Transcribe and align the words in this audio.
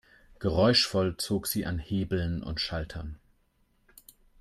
Geräuschvoll 0.39 1.17
zog 1.17 1.45
sie 1.45 1.63
an 1.67 1.77
Hebeln 1.77 2.41
und 2.41 2.59
Schaltern. 2.59 3.19